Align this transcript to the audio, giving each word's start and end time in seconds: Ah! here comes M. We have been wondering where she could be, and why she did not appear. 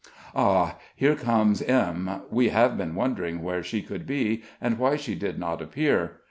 Ah! 0.35 0.77
here 0.95 1.13
comes 1.13 1.61
M. 1.61 2.23
We 2.31 2.49
have 2.49 2.75
been 2.75 2.95
wondering 2.95 3.43
where 3.43 3.61
she 3.61 3.83
could 3.83 4.07
be, 4.07 4.41
and 4.59 4.79
why 4.79 4.95
she 4.95 5.13
did 5.13 5.37
not 5.37 5.61
appear. 5.61 6.17